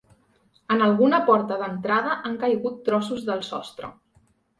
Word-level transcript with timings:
En 0.75 0.79
alguna 0.85 1.19
porta 1.27 1.57
d’entrada 1.59 2.15
han 2.29 2.39
caigut 2.45 2.79
trossos 2.89 3.27
del 3.29 3.45
sostre. 3.49 3.91